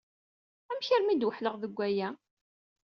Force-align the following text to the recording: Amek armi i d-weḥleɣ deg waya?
Amek 0.71 0.87
armi 0.95 1.11
i 1.13 1.15
d-weḥleɣ 1.15 1.55
deg 1.57 1.73
waya? 1.77 2.09